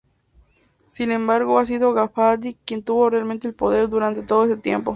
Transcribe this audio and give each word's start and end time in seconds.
Sin 0.89 1.11
embargo 1.11 1.59
ha 1.59 1.65
sido 1.67 1.93
Gadafi 1.93 2.57
quien 2.65 2.81
tuvo 2.81 3.07
realmente 3.11 3.47
el 3.47 3.53
poder 3.53 3.87
durante 3.87 4.23
todo 4.23 4.45
ese 4.45 4.57
tiempo. 4.57 4.89